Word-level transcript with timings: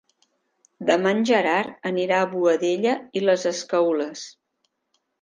Demà 0.89 1.11
en 1.17 1.21
Gerard 1.31 1.87
anirà 1.91 2.23
a 2.23 2.31
Boadella 2.33 2.97
i 3.21 3.27
les 3.29 3.49
Escaules. 3.55 4.29